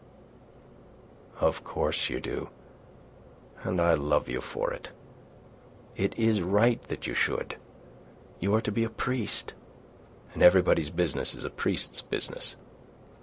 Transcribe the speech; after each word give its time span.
"Of 1.39 1.63
course 1.63 2.09
you 2.09 2.19
do, 2.19 2.49
and 3.61 3.79
I 3.79 3.93
love 3.93 4.27
you 4.27 4.41
for 4.41 4.73
it. 4.73 4.89
It 5.95 6.17
is 6.17 6.41
right 6.41 6.81
that 6.87 7.05
you 7.05 7.13
should. 7.13 7.57
You 8.39 8.55
are 8.55 8.61
to 8.61 8.71
be 8.71 8.83
a 8.83 8.89
priest; 8.89 9.53
and 10.33 10.41
everybody's 10.41 10.89
business 10.89 11.35
is 11.35 11.43
a 11.43 11.51
priest's 11.51 12.01
business. 12.01 12.55